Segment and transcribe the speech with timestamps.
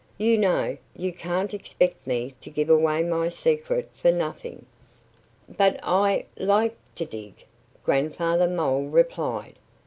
[0.17, 4.65] You know, you can't expect me to give away my secret for nothing."
[5.47, 7.45] "But I like to dig,"
[7.83, 9.59] Grandfather Mole replied.